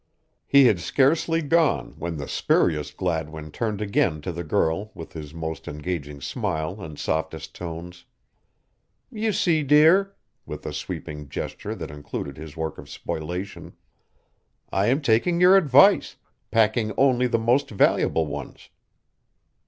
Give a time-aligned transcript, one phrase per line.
[0.47, 5.31] He had scarcely gone when the spurious Gladwin turned again to the girl with his
[5.31, 8.05] most engaging smile and softest tones:
[9.11, 13.73] "You see, dear," with a sweeping gesture that included his work of spoilation,
[14.71, 16.15] "I am taking your advice
[16.49, 18.69] packing only the most valuable ones."